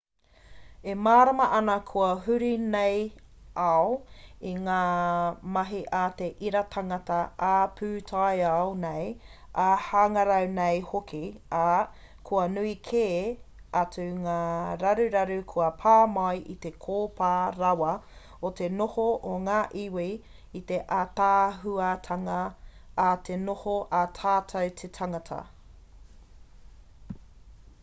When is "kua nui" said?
12.31-12.73